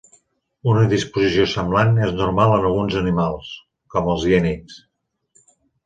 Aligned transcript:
Una 0.71 0.85
disposició 0.93 1.45
semblant 1.51 2.01
és 2.07 2.15
normal 2.23 2.55
en 2.57 2.67
alguns 2.71 2.99
animals, 3.05 3.55
com 3.97 4.11
en 4.11 4.15
els 4.17 4.29
hiènids. 4.33 4.85